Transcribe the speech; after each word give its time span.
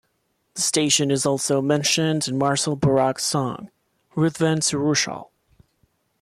The 0.55 0.63
station 0.63 1.11
is 1.11 1.27
also 1.27 1.61
mentioned 1.61 2.27
in 2.27 2.39
Marcel 2.39 2.75
Borrack's 2.75 3.23
song 3.23 3.69
"Ruthven 4.15 4.61
to 4.61 4.77
Rushall". 4.77 5.29